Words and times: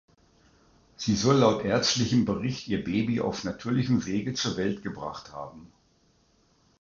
Sie 0.95 1.15
soll 1.15 1.35
laut 1.41 1.61
ärztlichem 1.63 2.25
Bericht 2.25 2.67
ihr 2.67 2.83
Baby 2.83 3.21
auf 3.21 3.43
natürlichem 3.43 4.03
Wege 4.07 4.33
zur 4.33 4.57
Welt 4.57 4.81
gebracht 4.81 5.31
haben. 5.31 5.71